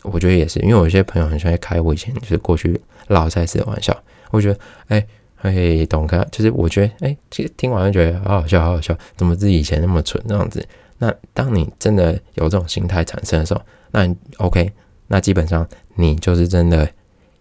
[0.03, 3.95] 我觉得也是，因为有些朋友很喜欢开我以前就是过去老赛事的玩笑。
[4.29, 5.07] 我觉得，哎，
[5.37, 10.65] 嘿，懂个，就是我觉得，哎，其实听完就觉得好好笑，好好笑，怎么自己以前那么蠢这样子？
[10.97, 14.07] 那当你真的有这种心态产生的时候，那
[14.37, 14.71] OK，
[15.07, 16.89] 那基本上你就是真的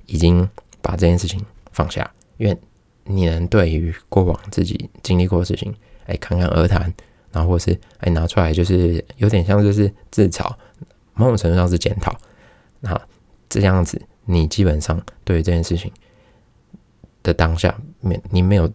[0.07, 0.49] 已经
[0.81, 2.57] 把这件事情放下，因为。
[3.05, 5.75] 你能对于过往自己经历过的事情，
[6.07, 6.93] 哎，侃侃而谈，
[7.33, 10.53] 然后或是哎拿出来，就是有点像就是自嘲，
[11.15, 12.17] 某种程度上是检讨。
[12.81, 13.01] 那
[13.49, 15.93] 这样子，你基本上对于这件事情
[17.23, 18.71] 的当下，没你没有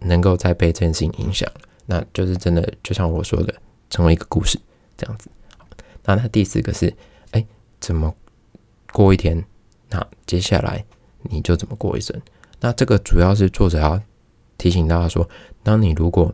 [0.00, 1.50] 能够再被这件事情影响，
[1.86, 3.54] 那就是真的，就像我说的，
[3.90, 4.58] 成为一个故事
[4.96, 5.28] 这样子。
[6.04, 6.94] 那那第四个是，
[7.32, 7.44] 哎，
[7.78, 8.14] 怎么
[8.92, 9.44] 过一天？
[9.90, 10.84] 那接下来
[11.22, 12.18] 你就怎么过一生？
[12.60, 14.00] 那这个主要是作者要
[14.56, 15.28] 提醒大家说，
[15.62, 16.32] 当你如果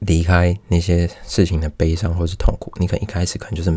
[0.00, 3.70] 离开那些事情的悲伤或是痛苦，你可能一开始可能就是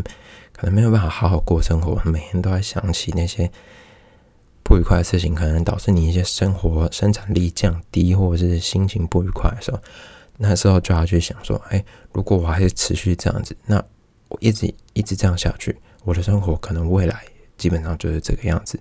[0.52, 3.50] 可能没有办法好好过生活，每天都在想起那些
[4.62, 9.80] 不愉快的事情，可能导致你一些生活生产力降低，或者是心情不愉快的时候，
[10.36, 13.82] 那时候就要去想说，哎，如果我还是持续这样子，那
[14.28, 17.24] 我一直一直这样下去，我的生活可能未来
[17.56, 18.78] 基本上就是这个样子。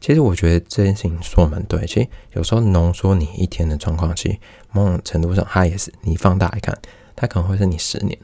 [0.00, 1.86] 其实我觉得这件事情说蛮对。
[1.86, 4.38] 其实有时候浓缩你一天的状况，其实
[4.72, 6.76] 某种程度上，它也是你放大来看，
[7.14, 8.18] 它可能会是你十年，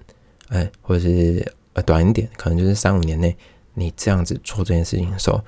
[0.49, 3.37] 哎，或者是呃短一点，可能就是三五年内，
[3.75, 5.39] 你这样子做这件事情的时候，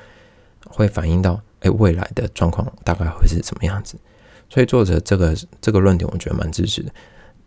[0.69, 3.99] 会反映到哎未来的状况大概会是什么样子。
[4.51, 6.93] 所以作者这个这个论点，我觉得蛮支持的。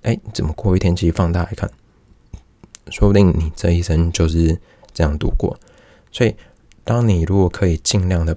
[0.01, 1.69] 哎，怎么过一天，其实放大来看，
[2.89, 4.59] 说不定你这一生就是
[4.91, 5.55] 这样度过。
[6.11, 6.35] 所以，
[6.83, 8.35] 当你如果可以尽量的。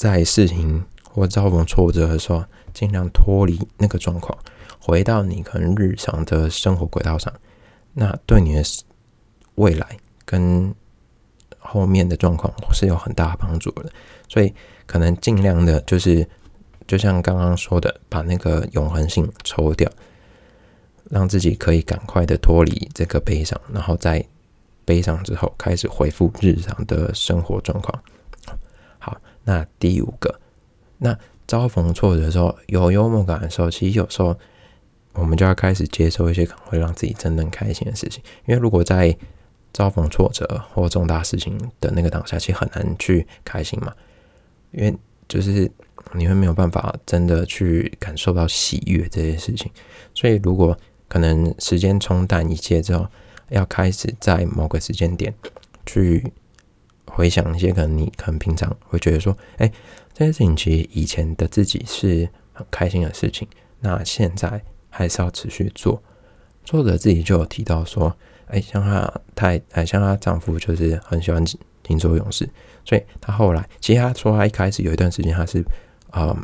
[0.00, 0.82] 在事情
[1.12, 4.34] 或遭逢挫折的时候，尽量脱离那个状况，
[4.80, 7.30] 回到你可能日常的生活轨道上，
[7.92, 8.62] 那对你的
[9.56, 10.74] 未来跟
[11.58, 13.92] 后面的状况是有很大帮助的。
[14.26, 14.54] 所以，
[14.86, 16.26] 可能尽量的，就是
[16.86, 19.86] 就像刚刚说的，把那个永恒性抽掉，
[21.10, 24.24] 让自己可以赶快的脱离这个悲伤，然后在
[24.86, 28.02] 悲伤之后开始恢复日常的生活状况。
[29.44, 30.40] 那第五个，
[30.98, 34.38] 那遭逢挫折的时候，有幽默感的时候，其实有时候
[35.14, 38.22] 我们就要开始接受一些可能会让自己真正开心的事情。
[38.46, 39.16] 因为如果在
[39.72, 43.92] 遭逢挫折或重大事情的那个当下，其实很难去开心嘛。
[44.72, 45.70] 因为就是
[46.12, 49.70] 你会没有办法真的去感受到喜悦这些事情。
[50.14, 53.06] 所以如果可能时间冲淡一切之后，
[53.48, 55.34] 要开始在某个时间点
[55.86, 56.32] 去。
[57.12, 59.70] 回想一些可能你可能平常会觉得说，哎，
[60.14, 63.46] 这件事情其实以前的自己是很开心的事情，
[63.80, 66.02] 那现在还是要持续做。
[66.64, 71.44] 作者自己就有提到说，哎，像她太哎，像她丈夫就是很喜欢
[71.82, 72.48] 金州勇士，
[72.84, 75.64] 所以她后来其实她说她一开始有一段时间她是
[76.10, 76.36] 啊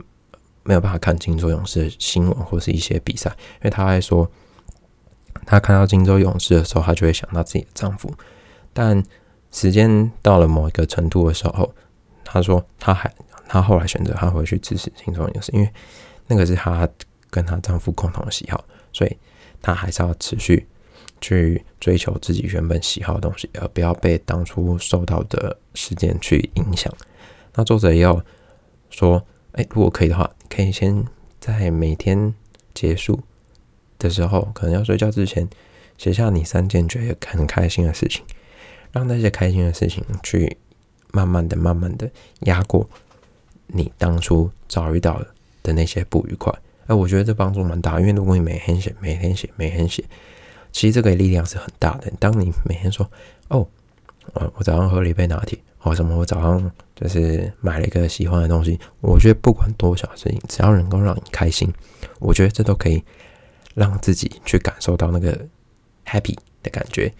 [0.65, 4.29] 没有办法看金州勇士的新闻或是一些比赛，因为她还说
[5.45, 8.13] 她看到金州勇士的时候，她就会想到自己的丈夫，
[8.73, 9.03] 但。
[9.57, 11.75] 时间到了某一个程度的时候，
[12.23, 13.11] 她说她还
[13.49, 15.73] 她后来选择她回去支持轻松勇士，因为
[16.27, 16.87] 那个是她
[17.31, 19.17] 跟她丈夫共同的喜好，所以
[19.63, 20.67] 她还是要持续
[21.23, 26.93] 去追求自己原本喜好的东西，而不要被当初受到的事件去影响。
[27.55, 28.23] 那作者也有
[28.91, 31.03] 说，哎，如果可以的话，可以先
[31.41, 32.35] 在每天
[32.75, 33.23] 结束
[33.99, 35.49] 的时候，可能要睡觉之前，
[35.97, 38.23] 写下你三件觉得很开心的事情。
[38.97, 40.57] 让那些开心的事情去
[41.13, 42.89] 慢慢的、慢慢的压过
[43.67, 45.23] 你当初遭遇到
[45.63, 46.51] 的那些不愉快。
[46.87, 50.03] 哎，我觉得这帮助蛮大，因为如果你每天写、每天写、每天写，
[50.73, 52.11] 其实这个力量是很大的。
[52.19, 53.07] 当你每天说
[53.49, 53.69] ：“哦，
[54.33, 61.71] 我我早上喝了一杯拿铁，或什么，我早上就是买了一个喜欢的东西。”我觉得不管多小事情，只要能够让你开心，
[62.19, 63.03] 我觉得这都可以
[63.75, 65.39] 让自己去感受到那个
[66.07, 67.13] happy 的感觉。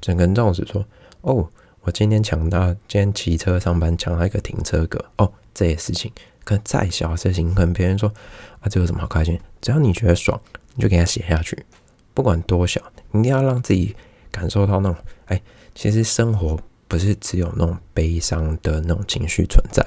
[0.00, 0.84] 整个人这样子说。
[1.24, 1.48] 哦，
[1.80, 5.02] 我今天抢到，今天骑车上班抢到一个停车格。
[5.16, 6.12] 哦，这些事情，
[6.44, 8.12] 可能再小的事情，可能别人说
[8.60, 9.40] 啊，这有什么好开心？
[9.62, 10.38] 只要你觉得爽，
[10.74, 11.64] 你就给他写下去，
[12.12, 12.78] 不管多小，
[13.14, 13.96] 一定要让自己
[14.30, 15.40] 感受到那种，哎，
[15.74, 19.82] 其实生活不是只有那种悲伤的那种情绪存在，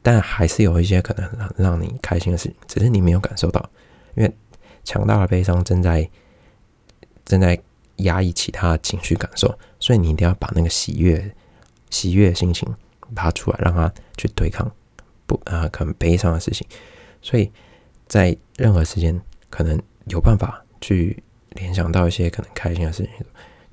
[0.00, 3.68] 但还是有一些可能让让你开心的事情，只是你没有感受到，
[4.14, 4.32] 因为
[4.84, 6.08] 强大的悲伤正在
[7.24, 7.60] 正在。
[8.00, 11.32] 压抑其他情绪感受，所以你一定要把那个喜悦、
[11.90, 12.68] 喜悦的心情
[13.14, 14.68] 拉出来，让他去对抗
[15.26, 16.66] 不啊可能悲伤的事情。
[17.22, 17.48] 所以
[18.08, 23.24] 在任何时间，可能有办法去联想到一些可能开心的事情，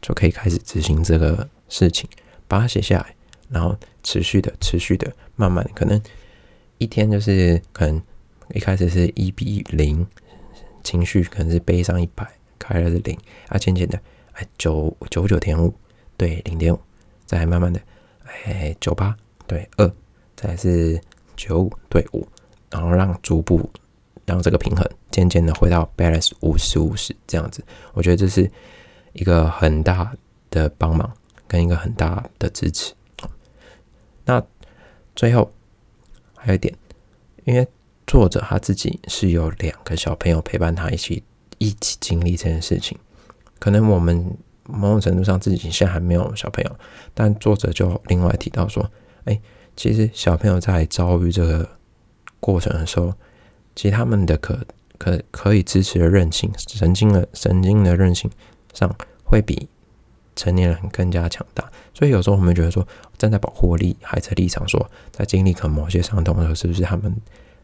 [0.02, 2.08] 就可以开始执行这个事情，
[2.48, 3.16] 把它写下来，
[3.50, 6.00] 然后持续的、持续的、慢慢，可能
[6.78, 8.00] 一天就是可能
[8.54, 10.06] 一开始是一比零，
[10.84, 12.24] 情绪可能是悲伤一百，
[12.60, 14.00] 快乐是零，啊，渐渐的。
[14.34, 15.72] 哎，九九九点五，
[16.18, 16.80] 对，零点五，
[17.26, 17.82] 再慢慢的，
[18.46, 19.16] 哎，九八，
[19.48, 19.92] 对，二，
[20.36, 21.02] 再是
[21.36, 22.28] 九五，对，五，
[22.70, 23.70] 然后让逐步
[24.26, 28.50] 让这个平衡渐渐的回到 balance 五十五十这样子，我觉得这是
[29.14, 30.14] 一个很大
[30.50, 31.12] 的帮忙
[31.48, 32.94] 跟一个很大的支持。
[34.26, 34.42] 那
[35.16, 35.52] 最后
[36.36, 36.74] 还有一点，
[37.44, 37.68] 因为
[38.08, 41.24] 作者他自己是有两个小朋友陪伴他一起
[41.58, 42.98] 一起经历这件事情。
[43.60, 46.76] 可能我们某种程度上自己现在还没有小朋友，
[47.14, 48.90] 但作者就另外提到说，
[49.26, 49.40] 哎，
[49.76, 51.68] 其实小朋友在遭遇这个
[52.40, 53.14] 过程的时候，
[53.76, 54.60] 其实他们的可
[54.98, 58.30] 可可以支持的韧性，神经的神经的韧性
[58.74, 58.90] 上
[59.26, 59.68] 会比
[60.36, 61.70] 成年人更加强大。
[61.94, 67.14] 所以有时候我们觉得说，站在保护力孩子的立场说，在经历可能某些伤痛的时候，是不是他们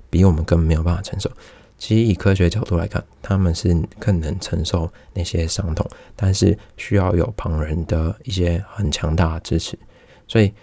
[0.10, 1.32] 比我们更没有办法承受？
[1.80, 9.80] 其实以科学角度来看，他们是更能承受那些伤痛，但是需要有旁人的一些很强大的支持。
[10.28, 10.54] 所以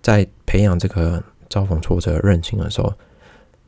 [0.00, 2.94] 在培养这个遭逢挫折韧性的时候，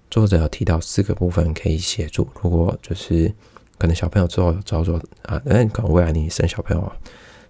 [0.09, 2.28] 作者有提到四个部分可以协助。
[2.40, 3.30] 如果就是
[3.76, 6.92] 可能小朋友之后有遭受啊，嗯，可能未来你生小朋友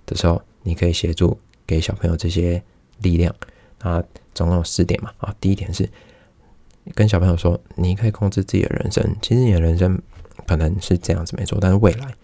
[0.06, 2.62] 的时候，你可以协助给小朋友这些
[3.02, 3.32] 力量。
[3.82, 4.02] 那
[4.34, 5.12] 总共有四点嘛？
[5.18, 5.86] 啊，第一点是。
[6.92, 9.16] 跟小朋友说，你可以控制自己的人生。
[9.22, 10.00] 其实你的人生
[10.46, 12.14] 可能是这样子没错，但是未来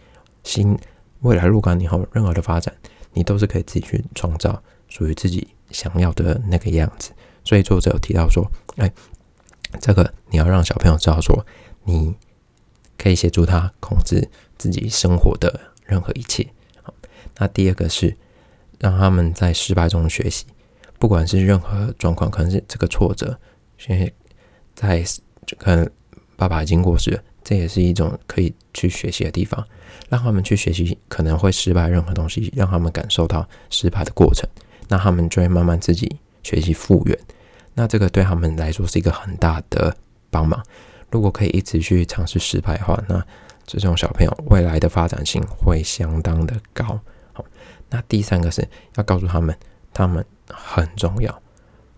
[0.44, 0.78] 新
[1.20, 2.74] 未来入关以后，任何的发展，
[3.14, 7.12] 你都是可以自己去创造属于自己想要的那个样子。
[7.42, 8.46] 所以作者有提到说，
[8.76, 8.92] 哎，
[9.80, 11.46] 这个你要让小朋友知道说，
[11.84, 12.14] 你
[12.98, 16.46] 可以协助他控制自己生活的任何一切。
[16.82, 16.92] 好，
[17.38, 18.14] 那第二个是
[18.78, 20.44] 让他们在失败中学习，
[20.98, 23.40] 不管是任何状况，可能是这个挫折，
[23.78, 23.98] 先。
[23.98, 24.12] 在
[24.80, 25.04] 在
[25.58, 25.88] 可能
[26.36, 29.62] 爸爸已经过世，这也是一种可以去学习的地方，
[30.08, 34.48] 让他们去学习可能会失败任何东西，让他们感受到失败的过程，
[34.88, 37.18] 那他们就会慢慢自己学习复原。
[37.74, 39.94] 那这个对他们来说是一个很大的
[40.30, 40.64] 帮忙。
[41.10, 43.22] 如果可以一直去尝试失败的话，那
[43.66, 46.98] 这种小朋友未来的发展性会相当的高。
[47.32, 47.44] 好，
[47.90, 48.66] 那第三个是
[48.96, 49.54] 要告诉他们，
[49.92, 51.42] 他们很重要。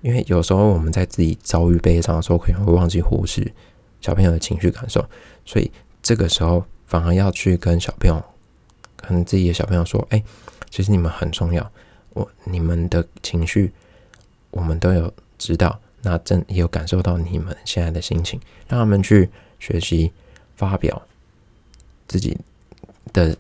[0.03, 3.53] 因为有时候我们在自己遭遇悲伤的时候，可能会忘记忽视
[4.01, 5.05] 小朋友的情绪感受，
[5.47, 5.71] 所以
[6.03, 8.23] 这个时候反而要去跟小朋友，
[8.97, 10.21] 可能自己的小朋友说：“哎，
[10.71, 11.71] 其实你们很重要，
[12.15, 13.73] 我你们的情绪
[14.51, 20.11] 我们都有知道，那真也有感受到你们现在的心情，让他们去学习
[20.57, 21.01] 发表
[22.09, 22.37] 自己
[23.13, 23.37] 的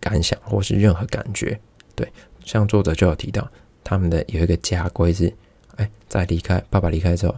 [0.00, 1.60] 感想或是任何感觉。
[1.94, 2.12] 对，
[2.44, 3.48] 像作者就有提到，
[3.84, 5.32] 他们的有一个家规是。
[5.76, 7.34] 哎，在离开爸爸离开之后，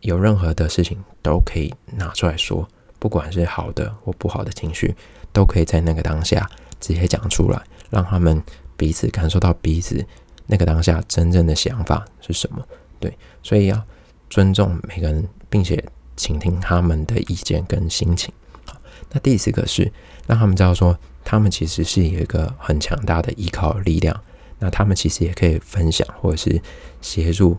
[0.00, 4.94] 有任何的事情都可以拿出来说，不管是好的或不好的情绪，
[5.32, 6.48] 都可以在那个当下
[6.80, 8.42] 直接讲出来，让他们
[8.76, 10.04] 彼此感受到彼此
[10.46, 12.64] 那个当下真正的想法是什么。
[13.00, 13.82] 对，所以要
[14.28, 15.82] 尊重每个人，并且
[16.16, 18.32] 倾听他们的意见跟心情。
[18.64, 18.76] 好，
[19.10, 19.90] 那第四个是
[20.26, 24.20] 让他们知道说，他们其实是有一个很强大的依靠力量。
[24.62, 26.62] 那他们其实也可以分享，或者是
[27.00, 27.58] 协助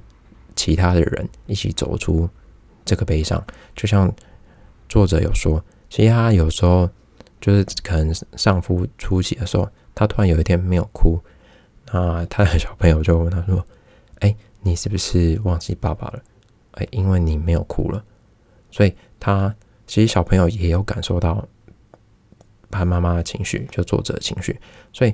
[0.56, 2.30] 其他的人一起走出
[2.86, 3.46] 这个悲伤。
[3.76, 4.10] 就像
[4.88, 6.90] 作者有说，其实他有时候
[7.42, 11.20] 就是可能丧夫初期的时候，他突然有一天没有哭，
[11.92, 13.66] 那他的小朋友就问他说
[14.22, 16.24] ：“哎，你是不是忘记爸爸了？
[16.76, 18.02] 哎，因为你没有哭了。”
[18.72, 19.54] 所以他
[19.86, 21.46] 其实小朋友也有感受到
[22.72, 24.58] 他妈妈的情绪，就作者的情绪，
[24.94, 25.14] 所以。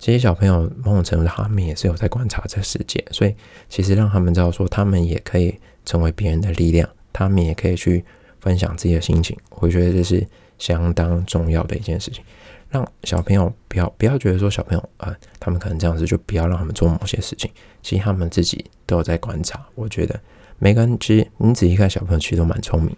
[0.00, 3.34] 这些小朋友某种程度他们也是有在观察这世界，所以
[3.68, 8.02] 其实让他们知道说，他们也可以成为别人的力量，他们也可以去
[8.40, 9.36] 分享自己的心情。
[9.50, 10.26] 我觉得这是
[10.58, 12.24] 相当重要的一件事情，
[12.70, 17.50] 让小朋友不要不要觉得说小朋友啊，他们可能这样子就不要让他们做某些事情。
[17.82, 19.66] 其实他们自己都有在观察。
[19.74, 20.18] 我觉得
[20.58, 22.96] 每个人其实你仔细看，小朋友其实都蛮聪明，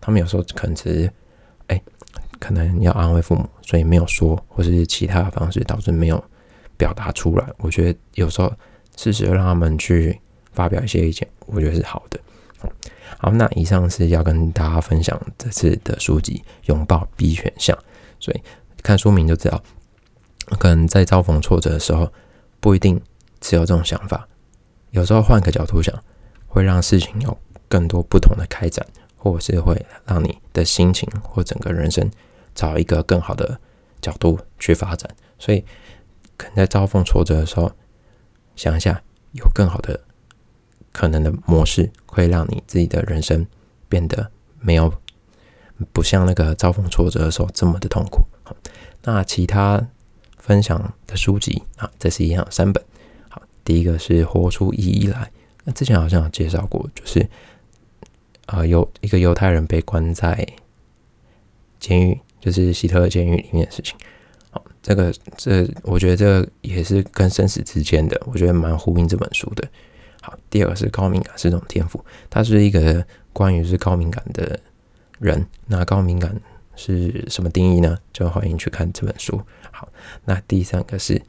[0.00, 1.12] 他们有时候可能只是。
[2.38, 6.22] 可能要安慰父母，所以没有说，或是其他的方式导致没有
[6.76, 7.46] 表达出来。
[7.58, 8.52] 我觉得有时候
[8.96, 10.18] 适时的让他们去
[10.52, 12.18] 发表一些意见，我觉得是好的。
[13.18, 17.76] 好，那以上是要跟大家分享这次的书籍《拥抱 B 选项》。
[18.20, 18.40] 所以
[18.82, 19.62] 看书名就知道，
[20.58, 22.12] 可能在遭逢挫折的时候，
[22.60, 23.00] 不一定
[23.40, 24.28] 只有这种想法。
[24.90, 25.94] 有时候换个角度想，
[26.46, 27.36] 会让事情有
[27.68, 28.84] 更多不同的开展，
[29.16, 32.10] 或者是会让你的心情或整个人生。
[32.58, 33.60] 找一个更好的
[34.00, 35.64] 角度去发展，所以
[36.36, 37.70] 可能在遭逢挫折的时候，
[38.56, 40.00] 想一下有更好的
[40.90, 43.46] 可能的模式，会让你自己的人生
[43.88, 44.92] 变得没有
[45.92, 48.22] 不像那个遭逢挫折的时候这么的痛苦。
[48.42, 48.56] 好，
[49.04, 49.88] 那其他
[50.36, 52.84] 分享的书籍啊，这是一样三本。
[53.28, 55.26] 好，第一个是《活出意义来》，
[55.62, 57.28] 那之前好像有介绍过，就是
[58.46, 60.44] 啊，有一个犹太人被关在
[61.78, 62.20] 监狱。
[62.40, 63.96] 就是希特勒监狱里面的事情，
[64.50, 69.68] 好，这个这我觉得这也是跟生死之间的，我觉得蛮呼应这本书的。
[70.20, 74.58] 好，第二个是高敏感是一种天赋，它是一个关于是高敏感的
[75.18, 76.40] 人，那高敏感
[76.76, 77.96] 是什么定义呢？
[78.12, 79.40] 就欢迎去看这本书。
[79.70, 79.88] 好，
[80.24, 81.20] 那第三个是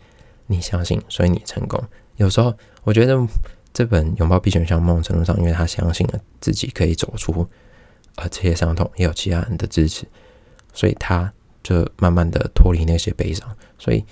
[0.48, 1.82] 你相信，所以你成功。
[2.18, 2.54] 有时候
[2.84, 3.16] 我觉得
[3.72, 7.48] 这本拥抱必选项某种程度上，因为他相信了自己可以走出
[8.16, 10.06] 呃这些伤痛，也有其他人的支持。
[10.74, 11.32] 所以他
[11.64, 13.48] 就慢慢的脱离那些悲伤。
[13.78, 14.04] 所以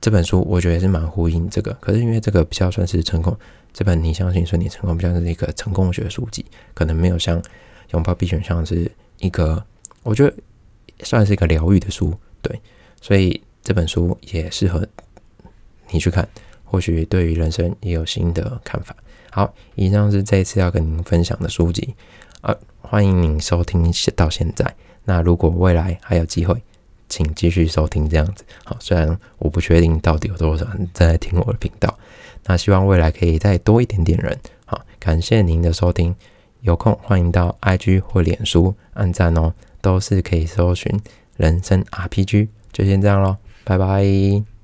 [0.00, 1.72] 这本书我觉得是蛮呼应这个。
[1.80, 3.36] 可是因为这个比较算是成功，
[3.72, 7.42] 这本你相信顺利成功比较是一个成功学书籍，可能没有像
[7.90, 9.64] 拥抱 B 选项是一个，
[10.02, 10.34] 我觉得
[11.02, 12.14] 算是一个疗愈的书。
[12.40, 12.60] 对，
[13.00, 14.86] 所以这本书也适合
[15.90, 16.28] 你去看，
[16.64, 18.94] 或许对于人生也有新的看法。
[19.30, 21.94] 好，以上是这一次要跟您分享的书籍，
[22.40, 24.74] 啊，欢迎您收听到现在。
[25.08, 26.54] 那如果未来还有机会，
[27.08, 28.44] 请继续收听这样子。
[28.62, 31.98] 好，虽然我不确定到底有多少人在听我的频道，
[32.44, 34.38] 那希望未来可以再多一点点人。
[34.66, 36.14] 好，感谢您的收听，
[36.60, 41.00] 有空欢迎到 IG 或脸书按赞哦，都是可以搜寻
[41.38, 42.48] 人生 RPG。
[42.70, 44.57] 就先这样咯，拜拜。